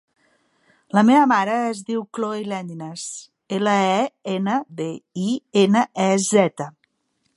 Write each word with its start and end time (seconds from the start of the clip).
La 0.97 1.01
meva 1.09 1.25
mare 1.31 1.57
es 1.65 1.81
diu 1.89 2.01
Khloe 2.17 2.41
Lendinez: 2.53 3.03
ela, 3.59 3.75
e, 3.99 4.09
ena, 4.39 4.57
de, 4.81 4.89
i, 5.25 5.29
ena, 5.67 5.85
e, 6.09 6.09
zeta. 6.31 6.69